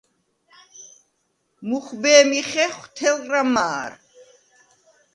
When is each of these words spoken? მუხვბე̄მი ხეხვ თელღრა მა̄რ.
მუხვბე̄მი 1.67 2.41
ხეხვ 2.49 2.83
თელღრა 2.95 3.41
მა̄რ. 3.53 3.91